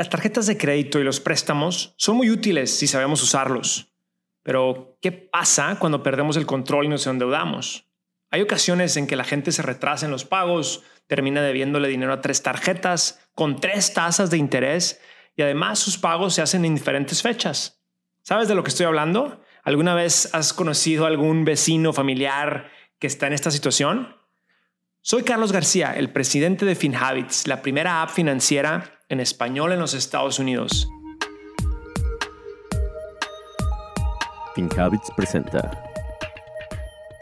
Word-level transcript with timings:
Las 0.00 0.08
tarjetas 0.08 0.46
de 0.46 0.56
crédito 0.56 0.98
y 0.98 1.04
los 1.04 1.20
préstamos 1.20 1.92
son 1.98 2.16
muy 2.16 2.30
útiles 2.30 2.74
si 2.74 2.86
sabemos 2.86 3.22
usarlos. 3.22 3.92
Pero, 4.42 4.96
¿qué 5.02 5.12
pasa 5.12 5.76
cuando 5.78 6.02
perdemos 6.02 6.38
el 6.38 6.46
control 6.46 6.86
y 6.86 6.88
nos 6.88 7.06
endeudamos? 7.06 7.86
Hay 8.30 8.40
ocasiones 8.40 8.96
en 8.96 9.06
que 9.06 9.14
la 9.14 9.24
gente 9.24 9.52
se 9.52 9.60
retrasa 9.60 10.06
en 10.06 10.10
los 10.10 10.24
pagos, 10.24 10.82
termina 11.06 11.42
debiéndole 11.42 11.86
dinero 11.86 12.14
a 12.14 12.22
tres 12.22 12.42
tarjetas 12.42 13.28
con 13.34 13.60
tres 13.60 13.92
tasas 13.92 14.30
de 14.30 14.38
interés 14.38 15.02
y 15.36 15.42
además 15.42 15.78
sus 15.78 15.98
pagos 15.98 16.32
se 16.32 16.40
hacen 16.40 16.64
en 16.64 16.76
diferentes 16.76 17.20
fechas. 17.20 17.82
¿Sabes 18.22 18.48
de 18.48 18.54
lo 18.54 18.62
que 18.62 18.70
estoy 18.70 18.86
hablando? 18.86 19.42
¿Alguna 19.64 19.94
vez 19.94 20.34
has 20.34 20.54
conocido 20.54 21.04
a 21.04 21.08
algún 21.08 21.44
vecino 21.44 21.92
familiar 21.92 22.70
que 22.98 23.06
está 23.06 23.26
en 23.26 23.34
esta 23.34 23.50
situación? 23.50 24.16
Soy 25.02 25.24
Carlos 25.24 25.52
García, 25.52 25.92
el 25.94 26.10
presidente 26.10 26.64
de 26.64 26.74
FinHabits, 26.74 27.46
la 27.46 27.60
primera 27.60 28.00
app 28.00 28.08
financiera 28.08 28.96
en 29.10 29.18
español 29.18 29.72
en 29.72 29.80
los 29.80 29.92
Estados 29.92 30.38
Unidos. 30.38 30.88
FinHabits 34.54 35.10
presenta 35.16 35.84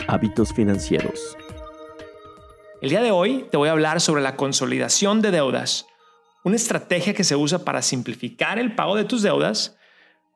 Hábitos 0.06 0.52
financieros. 0.52 1.36
El 2.80 2.90
día 2.90 3.02
de 3.02 3.10
hoy 3.10 3.46
te 3.50 3.56
voy 3.56 3.70
a 3.70 3.72
hablar 3.72 4.00
sobre 4.00 4.22
la 4.22 4.36
consolidación 4.36 5.22
de 5.22 5.30
deudas, 5.30 5.86
una 6.44 6.56
estrategia 6.56 7.14
que 7.14 7.24
se 7.24 7.36
usa 7.36 7.64
para 7.64 7.82
simplificar 7.82 8.58
el 8.58 8.74
pago 8.74 8.94
de 8.94 9.04
tus 9.04 9.22
deudas, 9.22 9.76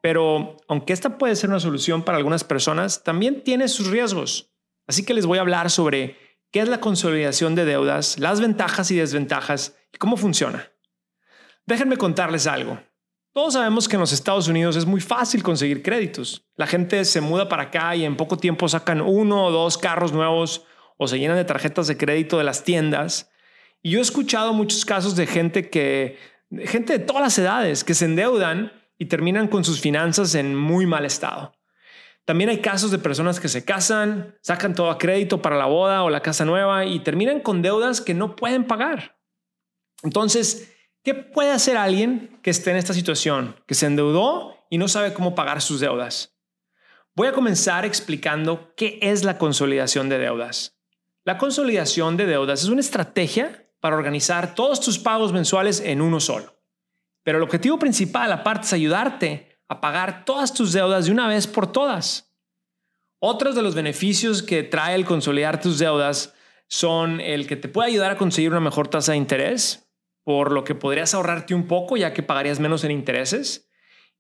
pero 0.00 0.56
aunque 0.68 0.92
esta 0.92 1.18
puede 1.18 1.36
ser 1.36 1.50
una 1.50 1.60
solución 1.60 2.02
para 2.02 2.18
algunas 2.18 2.44
personas, 2.44 3.04
también 3.04 3.44
tiene 3.44 3.68
sus 3.68 3.88
riesgos. 3.88 4.50
Así 4.86 5.04
que 5.04 5.14
les 5.14 5.26
voy 5.26 5.38
a 5.38 5.42
hablar 5.42 5.70
sobre 5.70 6.16
qué 6.50 6.60
es 6.60 6.68
la 6.68 6.80
consolidación 6.80 7.54
de 7.54 7.66
deudas, 7.66 8.18
las 8.18 8.40
ventajas 8.40 8.90
y 8.90 8.96
desventajas 8.96 9.76
y 9.92 9.98
cómo 9.98 10.16
funciona. 10.16 10.72
Déjenme 11.66 11.96
contarles 11.96 12.46
algo. 12.46 12.78
Todos 13.32 13.54
sabemos 13.54 13.88
que 13.88 13.96
en 13.96 14.00
los 14.00 14.12
Estados 14.12 14.48
Unidos 14.48 14.76
es 14.76 14.84
muy 14.84 15.00
fácil 15.00 15.42
conseguir 15.42 15.82
créditos. 15.82 16.44
La 16.56 16.66
gente 16.66 17.04
se 17.04 17.20
muda 17.22 17.48
para 17.48 17.64
acá 17.64 17.96
y 17.96 18.04
en 18.04 18.16
poco 18.16 18.36
tiempo 18.36 18.68
sacan 18.68 19.00
uno 19.00 19.46
o 19.46 19.50
dos 19.50 19.78
carros 19.78 20.12
nuevos 20.12 20.66
o 20.98 21.08
se 21.08 21.18
llenan 21.18 21.38
de 21.38 21.44
tarjetas 21.44 21.86
de 21.86 21.96
crédito 21.96 22.36
de 22.36 22.44
las 22.44 22.62
tiendas. 22.62 23.30
Y 23.80 23.90
yo 23.90 24.00
he 24.00 24.02
escuchado 24.02 24.52
muchos 24.52 24.84
casos 24.84 25.16
de 25.16 25.26
gente 25.26 25.70
que, 25.70 26.18
gente 26.64 26.98
de 26.98 27.04
todas 27.04 27.22
las 27.22 27.38
edades, 27.38 27.84
que 27.84 27.94
se 27.94 28.04
endeudan 28.04 28.72
y 28.98 29.06
terminan 29.06 29.48
con 29.48 29.64
sus 29.64 29.80
finanzas 29.80 30.34
en 30.34 30.54
muy 30.54 30.84
mal 30.84 31.06
estado. 31.06 31.54
También 32.24 32.50
hay 32.50 32.58
casos 32.58 32.90
de 32.90 32.98
personas 32.98 33.40
que 33.40 33.48
se 33.48 33.64
casan, 33.64 34.36
sacan 34.42 34.74
todo 34.74 34.90
a 34.90 34.98
crédito 34.98 35.42
para 35.42 35.56
la 35.56 35.66
boda 35.66 36.04
o 36.04 36.10
la 36.10 36.20
casa 36.20 36.44
nueva 36.44 36.84
y 36.84 37.00
terminan 37.00 37.40
con 37.40 37.62
deudas 37.62 38.00
que 38.00 38.14
no 38.14 38.36
pueden 38.36 38.64
pagar. 38.64 39.18
Entonces, 40.04 40.71
¿Qué 41.04 41.14
puede 41.14 41.50
hacer 41.50 41.76
alguien 41.76 42.38
que 42.42 42.50
esté 42.50 42.70
en 42.70 42.76
esta 42.76 42.94
situación, 42.94 43.56
que 43.66 43.74
se 43.74 43.86
endeudó 43.86 44.56
y 44.70 44.78
no 44.78 44.86
sabe 44.86 45.12
cómo 45.12 45.34
pagar 45.34 45.60
sus 45.60 45.80
deudas? 45.80 46.36
Voy 47.16 47.26
a 47.26 47.32
comenzar 47.32 47.84
explicando 47.84 48.72
qué 48.76 49.00
es 49.02 49.24
la 49.24 49.36
consolidación 49.36 50.08
de 50.08 50.18
deudas. 50.18 50.78
La 51.24 51.38
consolidación 51.38 52.16
de 52.16 52.26
deudas 52.26 52.62
es 52.62 52.68
una 52.68 52.80
estrategia 52.80 53.68
para 53.80 53.96
organizar 53.96 54.54
todos 54.54 54.80
tus 54.80 55.00
pagos 55.00 55.32
mensuales 55.32 55.80
en 55.80 56.00
uno 56.00 56.20
solo. 56.20 56.62
Pero 57.24 57.38
el 57.38 57.44
objetivo 57.44 57.80
principal, 57.80 58.30
aparte, 58.30 58.66
es 58.66 58.72
ayudarte 58.72 59.58
a 59.66 59.80
pagar 59.80 60.24
todas 60.24 60.54
tus 60.54 60.72
deudas 60.72 61.06
de 61.06 61.12
una 61.12 61.26
vez 61.26 61.48
por 61.48 61.70
todas. 61.70 62.32
Otros 63.18 63.56
de 63.56 63.62
los 63.62 63.74
beneficios 63.74 64.40
que 64.40 64.62
trae 64.62 64.94
el 64.94 65.04
consolidar 65.04 65.60
tus 65.60 65.80
deudas 65.80 66.32
son 66.68 67.20
el 67.20 67.48
que 67.48 67.56
te 67.56 67.68
puede 67.68 67.88
ayudar 67.90 68.12
a 68.12 68.18
conseguir 68.18 68.50
una 68.52 68.60
mejor 68.60 68.86
tasa 68.86 69.12
de 69.12 69.18
interés, 69.18 69.91
por 70.24 70.52
lo 70.52 70.64
que 70.64 70.74
podrías 70.74 71.14
ahorrarte 71.14 71.54
un 71.54 71.66
poco 71.66 71.96
ya 71.96 72.12
que 72.12 72.22
pagarías 72.22 72.60
menos 72.60 72.84
en 72.84 72.90
intereses. 72.90 73.70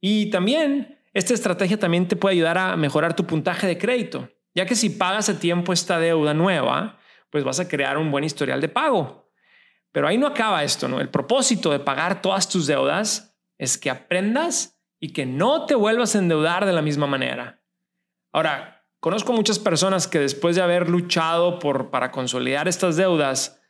Y 0.00 0.30
también 0.30 0.98
esta 1.14 1.34
estrategia 1.34 1.78
también 1.78 2.08
te 2.08 2.16
puede 2.16 2.34
ayudar 2.34 2.58
a 2.58 2.76
mejorar 2.76 3.14
tu 3.14 3.26
puntaje 3.26 3.66
de 3.66 3.78
crédito, 3.78 4.28
ya 4.54 4.66
que 4.66 4.74
si 4.74 4.90
pagas 4.90 5.28
a 5.28 5.38
tiempo 5.38 5.72
esta 5.72 5.98
deuda 5.98 6.34
nueva, 6.34 6.98
pues 7.30 7.44
vas 7.44 7.60
a 7.60 7.68
crear 7.68 7.98
un 7.98 8.10
buen 8.10 8.24
historial 8.24 8.60
de 8.60 8.68
pago. 8.68 9.30
Pero 9.92 10.08
ahí 10.08 10.18
no 10.18 10.26
acaba 10.26 10.64
esto, 10.64 10.88
¿no? 10.88 11.00
El 11.00 11.10
propósito 11.10 11.70
de 11.70 11.78
pagar 11.78 12.22
todas 12.22 12.48
tus 12.48 12.66
deudas 12.66 13.36
es 13.58 13.78
que 13.78 13.90
aprendas 13.90 14.80
y 14.98 15.12
que 15.12 15.26
no 15.26 15.66
te 15.66 15.74
vuelvas 15.74 16.14
a 16.14 16.18
endeudar 16.18 16.64
de 16.64 16.72
la 16.72 16.82
misma 16.82 17.06
manera. 17.06 17.62
Ahora, 18.32 18.86
conozco 19.00 19.32
muchas 19.32 19.58
personas 19.58 20.08
que 20.08 20.18
después 20.18 20.56
de 20.56 20.62
haber 20.62 20.88
luchado 20.88 21.58
por 21.58 21.90
para 21.90 22.10
consolidar 22.10 22.68
estas 22.68 22.96
deudas, 22.96 23.61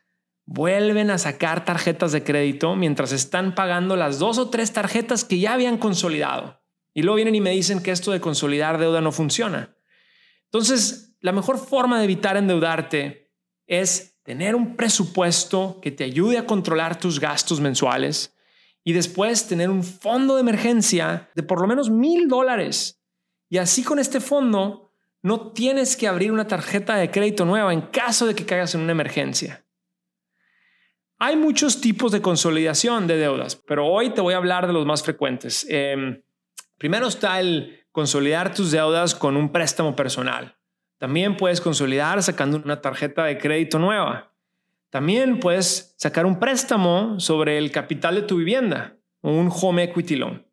vuelven 0.45 1.09
a 1.09 1.17
sacar 1.17 1.65
tarjetas 1.65 2.11
de 2.11 2.23
crédito 2.23 2.75
mientras 2.75 3.11
están 3.11 3.55
pagando 3.55 3.95
las 3.95 4.19
dos 4.19 4.37
o 4.37 4.49
tres 4.49 4.73
tarjetas 4.73 5.23
que 5.23 5.39
ya 5.39 5.53
habían 5.53 5.77
consolidado. 5.77 6.61
Y 6.93 7.01
luego 7.01 7.15
vienen 7.15 7.35
y 7.35 7.41
me 7.41 7.51
dicen 7.51 7.81
que 7.81 7.91
esto 7.91 8.11
de 8.11 8.21
consolidar 8.21 8.77
deuda 8.77 9.01
no 9.01 9.11
funciona. 9.11 9.75
Entonces, 10.45 11.15
la 11.21 11.31
mejor 11.31 11.57
forma 11.57 11.97
de 11.97 12.03
evitar 12.03 12.37
endeudarte 12.37 13.31
es 13.65 14.19
tener 14.23 14.55
un 14.55 14.75
presupuesto 14.75 15.79
que 15.81 15.91
te 15.91 16.03
ayude 16.03 16.37
a 16.37 16.45
controlar 16.45 16.99
tus 16.99 17.19
gastos 17.19 17.59
mensuales 17.59 18.35
y 18.83 18.93
después 18.93 19.47
tener 19.47 19.69
un 19.69 19.83
fondo 19.83 20.35
de 20.35 20.41
emergencia 20.41 21.29
de 21.35 21.43
por 21.43 21.61
lo 21.61 21.67
menos 21.67 21.89
mil 21.89 22.27
dólares. 22.27 23.01
Y 23.49 23.57
así 23.57 23.83
con 23.83 23.99
este 23.99 24.19
fondo 24.19 24.91
no 25.21 25.53
tienes 25.53 25.95
que 25.95 26.07
abrir 26.07 26.31
una 26.31 26.47
tarjeta 26.47 26.95
de 26.95 27.09
crédito 27.09 27.45
nueva 27.45 27.73
en 27.73 27.81
caso 27.81 28.27
de 28.27 28.35
que 28.35 28.45
caigas 28.45 28.75
en 28.75 28.81
una 28.81 28.91
emergencia. 28.91 29.65
Hay 31.25 31.37
muchos 31.37 31.79
tipos 31.79 32.11
de 32.11 32.21
consolidación 32.21 33.07
de 33.07 33.15
deudas, 33.15 33.55
pero 33.55 33.87
hoy 33.87 34.09
te 34.09 34.19
voy 34.19 34.33
a 34.33 34.37
hablar 34.37 34.67
de 34.67 34.73
los 34.73 34.85
más 34.85 35.03
frecuentes. 35.03 35.65
Em, 35.69 36.21
primero 36.77 37.07
está 37.07 37.39
el 37.39 37.79
consolidar 37.93 38.53
tus 38.53 38.71
deudas 38.71 39.15
con 39.15 39.37
un 39.37 39.49
préstamo 39.49 39.95
personal. 39.95 40.57
También 40.97 41.37
puedes 41.37 41.61
consolidar 41.61 42.21
sacando 42.21 42.57
una 42.57 42.81
tarjeta 42.81 43.23
de 43.23 43.37
crédito 43.37 43.79
nueva. 43.79 44.33
También 44.89 45.39
puedes 45.39 45.95
sacar 45.97 46.25
un 46.25 46.41
préstamo 46.41 47.17
sobre 47.21 47.57
el 47.57 47.71
capital 47.71 48.15
de 48.15 48.23
tu 48.23 48.35
vivienda, 48.35 48.97
un 49.21 49.49
home 49.49 49.83
equity 49.83 50.17
loan. 50.17 50.45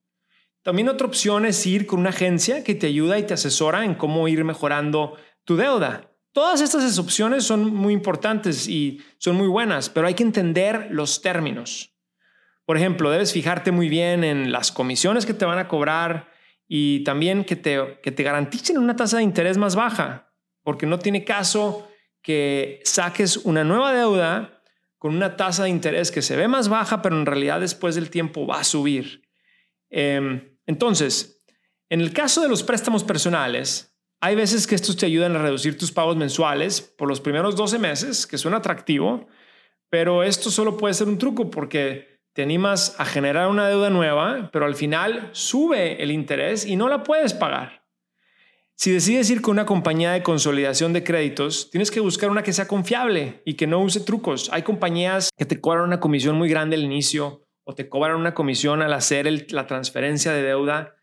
También 0.63 0.89
otra 0.89 1.09
opción 1.09 1.47
es 1.47 1.67
ir 1.67 1.85
con 1.85 1.99
una 1.99 2.11
agencia 2.11 2.63
que 2.63 2.77
te 2.77 2.87
ayuda 2.87 3.19
y 3.19 3.25
te 3.25 3.35
asesora 3.35 3.85
en 3.85 3.97
cómo 3.97 4.29
ir 4.29 4.45
mejorando 4.45 5.17
tu 5.43 5.57
deuda. 5.57 6.10
Todas 6.33 6.61
estas 6.61 6.99
opciones 6.99 7.45
son 7.45 7.75
muy 7.75 7.93
importantes 7.93 8.69
y 8.69 9.03
son 9.19 9.37
muy 9.37 9.49
buenas, 9.49 9.89
pero 9.89 10.07
hay 10.07 10.15
que 10.15 10.23
entender 10.23 10.89
los 10.91 11.23
términos. 11.23 11.97
Por 12.65 12.77
ejemplo, 12.77 13.11
debes 13.11 13.33
fijarte 13.33 13.73
muy 13.73 13.89
bien 13.89 14.23
en 14.23 14.53
las 14.53 14.71
comisiones 14.71 15.27
que 15.27 15.35
te 15.35 15.45
van 15.45 15.59
a 15.59 15.67
cobrar 15.67 16.31
y 16.69 17.03
también 17.03 17.45
que 17.45 17.57
te, 17.57 17.99
que 18.01 18.13
te 18.13 18.23
garanticen 18.23 18.79
una 18.79 18.95
tasa 18.95 19.17
de 19.17 19.25
interés 19.25 19.59
más 19.59 19.75
baja, 19.75 20.33
porque 20.63 20.87
no 20.87 21.01
tiene 21.01 21.25
caso 21.25 21.89
que 22.23 22.81
saques 22.85 23.39
una 23.39 23.65
nueva 23.65 23.93
deuda 23.93 24.63
con 24.99 25.17
una 25.17 25.37
tasa 25.37 25.65
de 25.65 25.71
interés 25.71 26.13
que 26.13 26.23
se 26.23 26.37
ve 26.37 26.47
más 26.47 26.69
baja, 26.69 27.03
pero 27.03 27.19
en 27.19 27.27
realidad 27.27 27.59
después 27.59 27.97
del 27.97 28.11
tiempo 28.11 28.47
va 28.47 28.61
a 28.61 28.65
subir. 28.65 29.29
Em, 29.89 30.57
entonces, 30.67 31.43
en 31.89 32.01
el 32.01 32.13
caso 32.13 32.41
de 32.43 32.49
los 32.49 32.63
préstamos 32.63 33.03
personales, 33.03 33.90
hay 34.21 34.35
veces 34.35 34.67
que 34.67 34.75
estos 34.75 34.97
te 34.97 35.07
ayudan 35.07 35.35
a 35.35 35.43
reducir 35.43 35.79
tus 35.79 35.93
pagos 35.93 36.17
mensuales 36.17 36.81
por 36.83 37.09
los 37.09 37.21
primeros 37.21 37.57
12 37.57 37.79
meses, 37.79 38.27
que 38.27 38.37
suena 38.37 38.59
atractivo, 38.59 39.27
pero 39.89 40.23
esto 40.23 40.51
solo 40.51 40.77
puede 40.77 40.95
ser 40.95 41.09
un 41.09 41.19
truco 41.19 41.51
porque 41.51 42.21
te 42.35 42.43
animas 42.43 42.95
a 42.99 43.07
generar 43.07 43.49
una 43.49 43.69
deuda 43.69 43.91
nueva, 43.91 44.51
pero 44.53 44.67
al 44.67 44.77
final 44.77 45.31
sube 45.33 46.03
el 46.03 46.11
interés 46.11 46.67
y 46.67 46.77
no 46.77 46.89
la 46.89 47.03
puedes 47.03 47.33
pagar. 47.33 47.81
Si 48.77 48.91
decides 48.93 49.29
ir 49.31 49.43
con 49.43 49.53
una 49.53 49.67
compañía 49.67 50.13
de 50.13 50.23
consolidación 50.23 50.93
de 50.93 51.05
créditos, 51.05 51.71
tienes 51.71 51.91
que 51.91 52.01
buscar 52.01 52.31
una 52.31 52.43
que 52.43 52.53
sea 52.53 52.69
confiable 52.69 53.43
y 53.45 53.55
que 53.55 53.67
no 53.67 53.81
use 53.81 54.01
trucos. 54.01 54.49
Hay 54.53 54.63
compañías 54.63 55.31
que 55.37 55.45
te 55.45 55.61
cobran 55.61 55.85
una 55.85 56.01
comisión 56.01 56.37
muy 56.37 56.49
grande 56.49 56.77
al 56.77 56.85
inicio 56.85 57.43
o 57.65 57.75
te 57.75 57.89
cobran 57.89 58.17
una 58.17 58.33
comisión 58.33 58.81
al 58.81 58.93
hacer 58.93 59.53
la 59.53 59.67
transferencia 59.67 60.33
de 60.33 60.43
deuda 60.43 61.00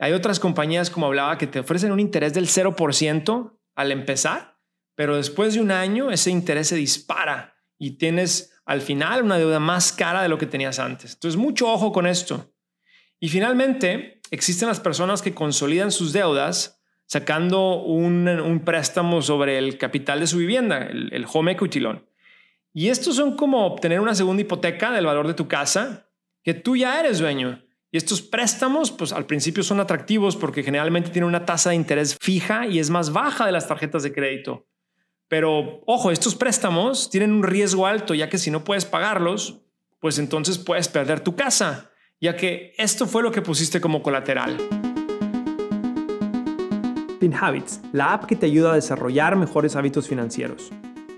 hay 0.00 0.12
otras 0.12 0.40
compañías, 0.40 0.88
como 0.88 1.06
hablaba, 1.06 1.36
que 1.36 1.46
te 1.46 1.60
ofrecen 1.60 1.92
un 1.92 2.00
interés 2.00 2.32
del 2.32 2.46
0% 2.46 3.52
al 3.74 3.92
empezar, 3.92 4.58
pero 4.94 5.16
después 5.16 5.54
de 5.54 5.60
un 5.60 5.70
año 5.70 6.10
ese 6.10 6.30
interés 6.30 6.68
se 6.68 6.76
dispara 6.76 7.56
y 7.78 7.98
tienes 7.98 8.54
al 8.64 8.80
final 8.80 9.22
una 9.22 9.38
deuda 9.38 9.60
más 9.60 9.92
cara 9.92 10.22
de 10.22 10.30
lo 10.30 10.38
que 10.38 10.46
tenías 10.46 10.78
antes. 10.78 11.14
Entonces, 11.14 11.38
mucho 11.38 11.70
ojo 11.70 11.92
con 11.92 12.06
esto. 12.06 12.52
Y 13.18 13.28
finalmente, 13.28 14.20
existen 14.30 14.68
las 14.68 14.80
personas 14.80 15.20
que 15.20 15.34
consolidan 15.34 15.90
sus 15.90 16.12
deudas 16.12 16.80
sacando 17.04 17.82
un, 17.82 18.62
préstamo 18.64 19.20
sobre 19.20 19.58
el 19.58 19.76
capital 19.76 20.20
de 20.20 20.26
su 20.26 20.38
vivienda, 20.38 20.78
el, 20.78 21.12
el 21.12 21.26
home 21.30 21.52
equity 21.52 21.80
loan. 21.80 22.06
Y 22.72 22.88
estos 22.88 23.16
son 23.16 23.36
como 23.36 23.66
obtener 23.66 24.00
una 24.00 24.14
segunda 24.14 24.42
hipoteca 24.42 24.92
del 24.92 25.06
valor 25.06 25.26
de 25.26 25.34
tu 25.34 25.48
casa 25.48 26.08
que 26.42 26.54
tú 26.54 26.76
ya 26.76 27.00
eres 27.00 27.18
dueño. 27.18 27.62
Y 27.92 27.96
estos 27.96 28.22
préstamos, 28.22 28.92
pues 28.92 29.12
al 29.12 29.26
principio 29.26 29.64
son 29.64 29.80
atractivos 29.80 30.36
porque 30.36 30.62
generalmente 30.62 31.10
tienen 31.10 31.28
una 31.28 31.44
tasa 31.44 31.70
de 31.70 31.76
interés 31.76 32.16
fija 32.20 32.66
y 32.66 32.78
es 32.78 32.88
más 32.88 33.12
baja 33.12 33.46
de 33.46 33.52
las 33.52 33.66
tarjetas 33.66 34.04
de 34.04 34.12
crédito. 34.12 34.66
Pero 35.26 35.82
ojo, 35.86 36.10
estos 36.12 36.36
préstamos 36.36 37.10
tienen 37.10 37.32
un 37.32 37.42
riesgo 37.42 37.86
alto, 37.86 38.14
ya 38.14 38.28
que 38.28 38.38
si 38.38 38.50
no 38.50 38.62
puedes 38.62 38.84
pagarlos, 38.84 39.62
pues 39.98 40.18
entonces 40.18 40.58
puedes 40.58 40.88
perder 40.88 41.20
tu 41.20 41.34
casa. 41.34 41.86
ya 42.22 42.36
que 42.36 42.74
esto 42.76 43.06
fue 43.06 43.22
lo 43.22 43.32
que 43.32 43.40
pusiste 43.40 43.80
como 43.80 44.02
colateral. 44.02 44.58
FinHabits, 47.18 47.80
la 47.94 48.12
app 48.12 48.26
que 48.26 48.36
te 48.36 48.44
ayuda 48.44 48.72
a 48.72 48.74
desarrollar 48.74 49.36
mejores 49.36 49.74
hábitos 49.74 50.06
financieros. 50.06 50.70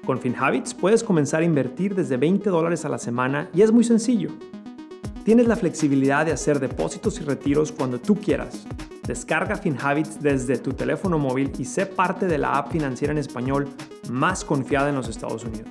Con 0.07 0.21
FinHabits 0.21 0.75
puedes 0.75 1.03
comenzar 1.03 1.43
a 1.43 1.45
invertir 1.45 1.97
desde 1.97 2.17
20 2.19 2.49
dólares 2.51 2.85
a 2.85 2.89
la 2.89 2.99
semana 2.99 3.51
y 3.53 3.63
es 3.63 3.73
muy 3.73 3.83
sencillo. 3.83 4.31
Tienes 5.25 5.47
la 5.47 5.55
flexibilidad 5.55 6.27
de 6.27 6.33
hacer 6.33 6.59
depósitos 6.59 7.21
y 7.21 7.25
retiros 7.25 7.71
cuando 7.71 8.01
tú 8.01 8.17
quieras. 8.17 8.67
Descarga 9.07 9.57
FinHabits 9.57 10.21
desde 10.21 10.59
tu 10.59 10.73
teléfono 10.73 11.17
móvil 11.17 11.53
y 11.59 11.65
sé 11.65 11.87
parte 11.87 12.27
de 12.27 12.39
la 12.39 12.59
app 12.59 12.73
financiera 12.73 13.13
en 13.13 13.19
español 13.19 13.69
más 14.11 14.45
confiada 14.45 14.89
en 14.89 14.97
los 14.97 15.09
Estados 15.09 15.45
Unidos. 15.45 15.69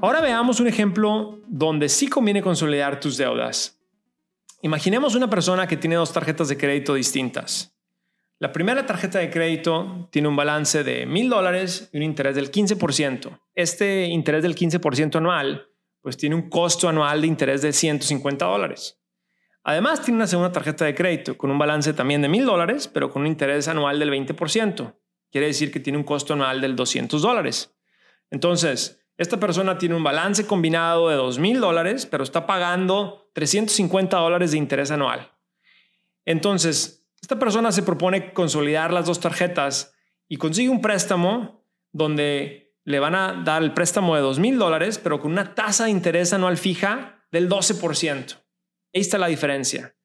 Ahora 0.00 0.22
veamos 0.22 0.60
un 0.60 0.66
ejemplo 0.66 1.40
donde 1.46 1.90
sí 1.90 2.08
conviene 2.08 2.42
consolidar 2.42 2.98
tus 2.98 3.18
deudas. 3.18 3.78
Imaginemos 4.62 5.14
una 5.14 5.28
persona 5.28 5.66
que 5.66 5.76
tiene 5.76 5.96
dos 5.96 6.12
tarjetas 6.12 6.48
de 6.48 6.56
crédito 6.56 6.94
distintas. 6.94 7.71
La 8.42 8.50
primera 8.50 8.84
tarjeta 8.86 9.20
de 9.20 9.30
crédito 9.30 10.08
tiene 10.10 10.26
un 10.26 10.34
balance 10.34 10.82
de 10.82 11.06
mil 11.06 11.30
dólares 11.30 11.88
y 11.92 11.98
un 11.98 12.02
interés 12.02 12.34
del 12.34 12.50
15%. 12.50 13.38
Este 13.54 14.06
interés 14.06 14.42
del 14.42 14.56
15% 14.56 15.14
anual, 15.14 15.68
pues 16.00 16.16
tiene 16.16 16.34
un 16.34 16.50
costo 16.50 16.88
anual 16.88 17.20
de 17.20 17.28
interés 17.28 17.62
de 17.62 17.72
150 17.72 18.44
dólares. 18.44 19.00
Además, 19.62 20.02
tiene 20.02 20.16
una 20.16 20.26
segunda 20.26 20.50
tarjeta 20.50 20.84
de 20.84 20.96
crédito 20.96 21.38
con 21.38 21.52
un 21.52 21.58
balance 21.60 21.92
también 21.92 22.20
de 22.20 22.28
mil 22.28 22.44
dólares, 22.44 22.88
pero 22.88 23.10
con 23.10 23.22
un 23.22 23.28
interés 23.28 23.68
anual 23.68 24.00
del 24.00 24.10
20%. 24.10 24.96
Quiere 25.30 25.46
decir 25.46 25.70
que 25.70 25.78
tiene 25.78 26.00
un 26.00 26.04
costo 26.04 26.32
anual 26.32 26.60
del 26.60 26.74
200 26.74 27.22
dólares. 27.22 27.76
Entonces, 28.28 29.04
esta 29.18 29.38
persona 29.38 29.78
tiene 29.78 29.94
un 29.94 30.02
balance 30.02 30.48
combinado 30.48 31.10
de 31.10 31.14
2 31.14 31.38
mil 31.38 31.60
dólares, 31.60 32.06
pero 32.06 32.24
está 32.24 32.44
pagando 32.44 33.30
350 33.34 34.16
dólares 34.16 34.50
de 34.50 34.58
interés 34.58 34.90
anual. 34.90 35.30
Entonces, 36.24 37.01
esta 37.22 37.38
persona 37.38 37.70
se 37.70 37.84
propone 37.84 38.32
consolidar 38.32 38.92
las 38.92 39.06
dos 39.06 39.20
tarjetas 39.20 39.94
y 40.28 40.36
consigue 40.36 40.68
un 40.68 40.80
préstamo 40.80 41.64
donde 41.92 42.74
le 42.84 42.98
van 42.98 43.14
a 43.14 43.42
dar 43.44 43.62
el 43.62 43.72
préstamo 43.72 44.16
de 44.16 44.22
2 44.22 44.40
mil 44.40 44.58
dólares, 44.58 44.98
pero 44.98 45.20
con 45.20 45.30
una 45.30 45.54
tasa 45.54 45.84
de 45.84 45.90
interés 45.90 46.32
anual 46.32 46.58
fija 46.58 47.24
del 47.30 47.48
12%. 47.48 48.36
Ahí 48.92 49.00
está 49.00 49.18
la 49.18 49.28
diferencia. 49.28 49.96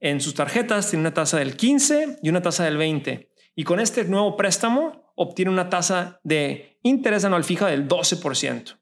En 0.00 0.20
sus 0.20 0.34
tarjetas 0.34 0.88
tiene 0.88 1.02
una 1.02 1.14
tasa 1.14 1.38
del 1.38 1.54
15 1.54 2.20
y 2.22 2.28
una 2.30 2.40
tasa 2.40 2.64
del 2.64 2.78
20. 2.78 3.30
Y 3.56 3.64
con 3.64 3.78
este 3.78 4.04
nuevo 4.04 4.36
préstamo 4.36 5.12
obtiene 5.16 5.50
una 5.50 5.68
tasa 5.68 6.18
de 6.24 6.78
interés 6.82 7.24
anual 7.26 7.44
fija 7.44 7.66
del 7.66 7.86
12%. 7.86 8.80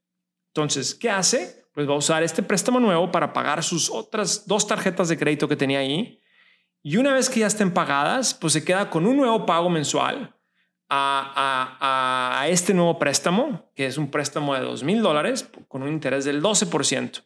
Entonces, 0.55 0.95
¿qué 0.95 1.11
hace? 1.11 1.67
Pues 1.75 1.89
va 1.89 1.95
a 1.95 1.99
usar 1.99 2.23
este 2.23 2.43
préstamo 2.43 2.79
nuevo 2.79 3.11
para 3.11 3.33
pagar 3.33 3.65
sus 3.65 3.91
otras 3.91 4.47
dos 4.47 4.67
tarjetas 4.69 5.09
de 5.09 5.19
crédito 5.19 5.49
que 5.49 5.57
tenía 5.57 5.81
ahí. 5.81 6.22
Y 6.83 6.97
una 6.97 7.15
vez 7.15 7.31
que 7.31 7.41
ya 7.41 7.47
estén 7.47 7.73
pagadas, 7.73 8.35
pues 8.35 8.53
se 8.53 8.65
queda 8.65 8.91
con 8.91 9.07
un 9.07 9.17
nuevo 9.17 9.47
pago 9.47 9.71
mensual 9.71 10.35
a, 10.89 12.41
a 12.41 12.49
este 12.49 12.75
nuevo 12.75 12.99
préstamo, 12.99 13.71
que 13.75 13.87
es 13.87 13.97
un 13.97 14.11
préstamo 14.11 14.55
de 14.55 14.61
2 14.61 14.83
mil 14.83 15.01
dólares 15.01 15.49
con 15.69 15.83
un 15.83 15.89
interés 15.89 16.25
del 16.25 16.43
12%. 16.43 17.25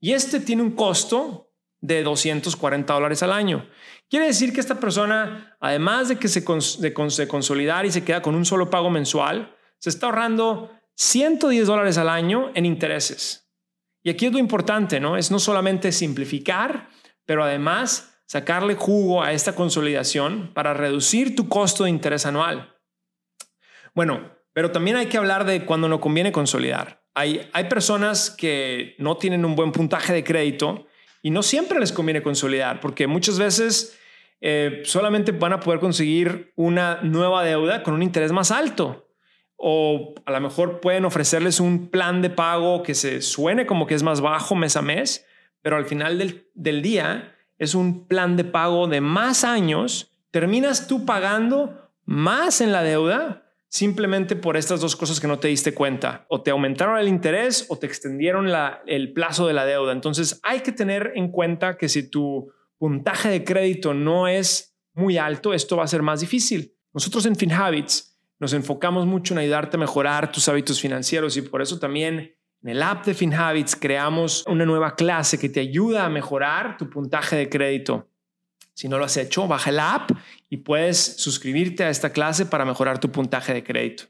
Y 0.00 0.14
este 0.14 0.40
tiene 0.40 0.62
un 0.62 0.72
costo 0.72 1.52
de 1.82 2.02
240 2.02 2.94
dólares 2.94 3.22
al 3.22 3.32
año. 3.32 3.68
Quiere 4.08 4.26
decir 4.26 4.52
que 4.52 4.60
esta 4.60 4.80
persona, 4.80 5.56
además 5.60 6.08
de 6.08 6.16
que 6.16 6.28
se, 6.28 6.40
de, 6.80 7.28
consolidar 7.28 7.84
y 7.84 7.92
se 7.92 8.04
queda 8.04 8.22
con 8.22 8.34
un 8.34 8.44
solo 8.44 8.70
pago 8.70 8.88
mensual, 8.88 9.54
se 9.78 9.90
está 9.90 10.06
ahorrando 10.06 10.70
110 10.94 11.66
dólares 11.66 11.98
al 11.98 12.08
año 12.08 12.50
en 12.54 12.64
intereses. 12.64 13.50
Y 14.02 14.10
aquí 14.10 14.26
es 14.26 14.32
lo 14.32 14.38
importante, 14.38 15.00
¿no? 15.00 15.16
Es 15.16 15.30
no 15.30 15.38
solamente 15.38 15.92
simplificar, 15.92 16.88
pero 17.24 17.44
además 17.44 18.11
sacarle 18.32 18.76
jugo 18.76 19.22
a 19.22 19.34
esta 19.34 19.54
consolidación 19.54 20.52
para 20.54 20.72
reducir 20.72 21.36
tu 21.36 21.50
costo 21.50 21.84
de 21.84 21.90
interés 21.90 22.24
anual. 22.24 22.74
Bueno, 23.94 24.30
pero 24.54 24.70
también 24.70 24.96
hay 24.96 25.04
que 25.04 25.18
hablar 25.18 25.44
de 25.44 25.66
cuando 25.66 25.86
no 25.86 26.00
conviene 26.00 26.32
consolidar. 26.32 27.04
Hay, 27.12 27.46
hay 27.52 27.64
personas 27.64 28.30
que 28.30 28.94
no 28.96 29.18
tienen 29.18 29.44
un 29.44 29.54
buen 29.54 29.70
puntaje 29.70 30.14
de 30.14 30.24
crédito 30.24 30.86
y 31.20 31.28
no 31.28 31.42
siempre 31.42 31.78
les 31.78 31.92
conviene 31.92 32.22
consolidar, 32.22 32.80
porque 32.80 33.06
muchas 33.06 33.38
veces 33.38 33.98
eh, 34.40 34.80
solamente 34.86 35.32
van 35.32 35.52
a 35.52 35.60
poder 35.60 35.78
conseguir 35.78 36.54
una 36.56 37.00
nueva 37.02 37.44
deuda 37.44 37.82
con 37.82 37.92
un 37.92 38.02
interés 38.02 38.32
más 38.32 38.50
alto. 38.50 39.10
O 39.56 40.14
a 40.24 40.32
lo 40.32 40.40
mejor 40.40 40.80
pueden 40.80 41.04
ofrecerles 41.04 41.60
un 41.60 41.90
plan 41.90 42.22
de 42.22 42.30
pago 42.30 42.82
que 42.82 42.94
se 42.94 43.20
suene 43.20 43.66
como 43.66 43.86
que 43.86 43.94
es 43.94 44.02
más 44.02 44.22
bajo 44.22 44.54
mes 44.54 44.74
a 44.78 44.80
mes, 44.80 45.26
pero 45.60 45.76
al 45.76 45.84
final 45.84 46.16
del, 46.16 46.48
del 46.54 46.80
día 46.80 47.31
es 47.62 47.76
un 47.76 48.08
plan 48.08 48.36
de 48.36 48.42
pago 48.42 48.88
de 48.88 49.00
más 49.00 49.44
años. 49.44 50.10
Terminas 50.32 50.88
tú 50.88 51.06
pagando 51.06 51.90
más 52.04 52.60
en 52.60 52.72
la 52.72 52.82
deuda 52.82 53.44
simplemente 53.68 54.34
por 54.34 54.56
estas 54.56 54.80
dos 54.80 54.96
cosas 54.96 55.20
que 55.20 55.28
no 55.28 55.38
te 55.38 55.46
diste 55.46 55.72
cuenta. 55.72 56.26
O 56.28 56.42
te 56.42 56.50
aumentaron 56.50 56.98
el 56.98 57.06
interés 57.06 57.66
o 57.68 57.78
te 57.78 57.86
extendieron 57.86 58.48
el 58.86 59.12
plazo 59.12 59.46
de 59.46 59.52
la 59.52 59.64
deuda. 59.64 59.92
Entonces 59.92 60.40
hay 60.42 60.60
que 60.60 60.72
tener 60.72 61.12
en 61.14 61.30
cuenta 61.30 61.78
que 61.78 61.88
si 61.88 62.10
tu 62.10 62.52
puntaje 62.78 63.28
de 63.28 63.44
crédito 63.44 63.94
no 63.94 64.26
es 64.26 64.76
muy 64.94 65.16
alto, 65.16 65.54
esto 65.54 65.76
va 65.76 65.84
a 65.84 65.86
ser 65.86 66.02
más 66.02 66.18
difícil. 66.18 66.74
Nosotros 66.92 67.26
en 67.26 67.36
FinHabits 67.36 68.18
nos 68.40 68.54
enfocamos 68.54 69.06
mucho 69.06 69.34
en 69.34 69.38
ayudarte 69.38 69.76
a 69.76 69.80
mejorar 69.80 70.32
tus 70.32 70.48
hábitos 70.48 70.80
financieros 70.80 71.36
y 71.36 71.42
por 71.42 71.62
eso 71.62 71.78
también 71.78 72.34
en 72.62 72.68
el 72.68 72.82
app 72.82 73.04
de 73.04 73.14
FinHabits 73.14 73.74
creamos 73.74 74.44
una 74.46 74.64
nueva 74.64 74.94
clase 74.94 75.38
que 75.38 75.48
te 75.48 75.60
ayuda 75.60 76.04
a 76.04 76.08
mejorar 76.08 76.76
tu 76.76 76.88
puntaje 76.88 77.36
de 77.36 77.48
crédito. 77.48 78.08
Si 78.74 78.88
no 78.88 78.98
lo 78.98 79.04
has 79.04 79.16
hecho, 79.16 79.48
baja 79.48 79.72
la 79.72 79.94
app 79.94 80.10
y 80.48 80.58
puedes 80.58 80.98
suscribirte 80.98 81.84
a 81.84 81.90
esta 81.90 82.10
clase 82.10 82.46
para 82.46 82.64
mejorar 82.64 83.00
tu 83.00 83.10
puntaje 83.10 83.52
de 83.52 83.64
crédito. 83.64 84.04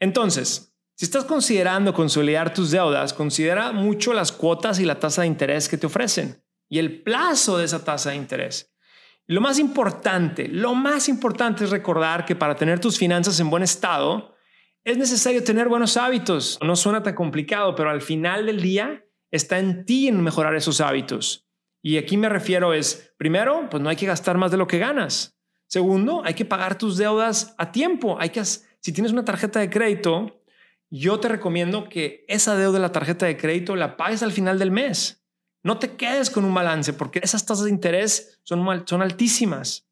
Entonces, 0.00 0.74
si 0.94 1.04
estás 1.04 1.24
considerando 1.24 1.94
consolidar 1.94 2.52
tus 2.52 2.72
deudas, 2.72 3.12
considera 3.12 3.72
mucho 3.72 4.12
las 4.12 4.32
cuotas 4.32 4.80
y 4.80 4.84
la 4.84 4.98
tasa 4.98 5.22
de 5.22 5.28
interés 5.28 5.68
que 5.68 5.78
te 5.78 5.86
ofrecen 5.86 6.42
y 6.68 6.80
el 6.80 7.02
plazo 7.02 7.58
de 7.58 7.64
esa 7.64 7.84
tasa 7.84 8.10
de 8.10 8.16
interés. 8.16 8.74
Lo 9.26 9.40
más 9.40 9.58
importante, 9.58 10.48
lo 10.48 10.74
más 10.74 11.08
importante 11.08 11.64
es 11.64 11.70
recordar 11.70 12.24
que 12.24 12.34
para 12.34 12.56
tener 12.56 12.80
tus 12.80 12.98
finanzas 12.98 13.38
en 13.38 13.50
buen 13.50 13.62
estado, 13.62 14.34
es 14.84 14.96
necesario 14.96 15.44
tener 15.44 15.68
buenos 15.68 15.96
hábitos. 15.96 16.58
No 16.62 16.76
suena 16.76 17.02
tan 17.02 17.14
complicado, 17.14 17.74
pero 17.74 17.90
al 17.90 18.00
final 18.00 18.46
del 18.46 18.62
día 18.62 19.04
está 19.30 19.58
en 19.58 19.84
ti 19.84 20.08
en 20.08 20.22
mejorar 20.22 20.54
esos 20.54 20.80
hábitos. 20.80 21.46
Y 21.82 21.96
aquí 21.96 22.16
me 22.16 22.28
refiero 22.28 22.74
es, 22.74 23.12
primero, 23.16 23.68
pues 23.70 23.82
no 23.82 23.88
hay 23.88 23.96
que 23.96 24.06
gastar 24.06 24.38
más 24.38 24.50
de 24.50 24.56
lo 24.56 24.66
que 24.66 24.78
ganas. 24.78 25.38
Segundo, 25.68 26.22
hay 26.24 26.34
que 26.34 26.44
pagar 26.44 26.78
tus 26.78 26.96
deudas 26.96 27.54
a 27.58 27.70
tiempo. 27.72 28.16
Hay 28.18 28.30
que, 28.30 28.42
si 28.44 28.92
tienes 28.92 29.12
una 29.12 29.24
tarjeta 29.24 29.60
de 29.60 29.70
crédito, 29.70 30.42
yo 30.90 31.20
te 31.20 31.28
recomiendo 31.28 31.88
que 31.88 32.24
esa 32.28 32.56
deuda 32.56 32.74
de 32.74 32.80
la 32.80 32.92
tarjeta 32.92 33.26
de 33.26 33.36
crédito 33.36 33.76
la 33.76 33.96
pagues 33.96 34.22
al 34.22 34.32
final 34.32 34.58
del 34.58 34.70
mes. 34.70 35.22
No 35.62 35.78
te 35.78 35.96
quedes 35.96 36.30
con 36.30 36.44
un 36.44 36.54
balance 36.54 36.92
porque 36.94 37.20
esas 37.22 37.44
tasas 37.44 37.64
de 37.64 37.70
interés 37.70 38.40
son, 38.44 38.84
son 38.86 39.02
altísimas. 39.02 39.86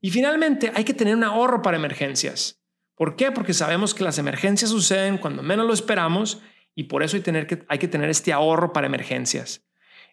Y 0.00 0.10
finalmente 0.10 0.72
hay 0.74 0.84
que 0.84 0.94
tener 0.94 1.16
un 1.16 1.24
ahorro 1.24 1.62
para 1.62 1.76
emergencias. 1.76 2.59
¿Por 3.00 3.16
qué? 3.16 3.32
Porque 3.32 3.54
sabemos 3.54 3.94
que 3.94 4.04
las 4.04 4.18
emergencias 4.18 4.70
suceden 4.70 5.16
cuando 5.16 5.42
menos 5.42 5.66
lo 5.66 5.72
esperamos 5.72 6.42
y 6.74 6.82
por 6.82 7.02
eso 7.02 7.16
hay, 7.16 7.78
que 7.78 7.88
tener 7.88 8.10
este 8.10 8.30
ahorro 8.30 8.74
para 8.74 8.88
emergencias. 8.88 9.64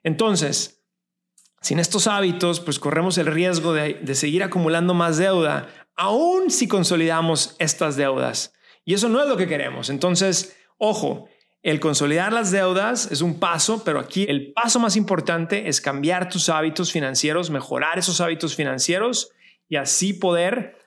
Entonces, 0.04 0.86
sin 1.60 1.80
estos 1.80 2.08
hábitos, 2.08 2.62
pues 2.62 2.80
corremos 2.80 3.18
el 3.18 3.26
riesgo 3.26 3.74
de, 3.74 3.96
de 3.96 4.16
seguir 4.16 4.42
acumulando 4.42 4.94
más 4.94 5.18
deuda, 5.18 5.68
aún 5.98 6.50
si 6.50 6.70
consolidamos 6.70 7.58
estas 7.60 7.98
deudas. 7.98 8.54
Y 8.86 8.94
eso 8.94 9.10
no 9.10 9.22
es 9.22 9.28
lo 9.28 9.36
que 9.36 9.48
queremos. 9.48 9.90
Entonces, 9.90 10.56
ojo, 10.78 11.28
el 11.64 11.82
consolidar 11.82 12.32
las 12.32 12.52
deudas 12.52 13.12
es 13.12 13.20
un 13.20 13.38
paso, 13.38 13.84
pero 13.84 14.00
aquí 14.00 14.26
el 14.30 14.54
paso 14.54 14.80
más 14.80 14.96
importante 14.96 15.68
es 15.68 15.82
cambiar 15.82 16.30
tus 16.30 16.48
hábitos 16.48 16.94
financieros, 16.94 17.50
mejorar 17.50 18.00
esos 18.00 18.22
hábitos 18.22 18.56
financieros 18.56 19.32
y 19.68 19.76
así 19.76 20.14
poder 20.14 20.87